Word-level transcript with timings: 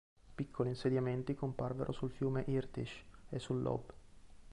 Piccoli 0.33 0.69
insediamenti 0.69 1.35
comparvero 1.35 1.91
sul 1.91 2.09
fiume 2.09 2.43
Irtyš 2.47 3.03
e 3.29 3.37
sull'Ob'. 3.37 3.93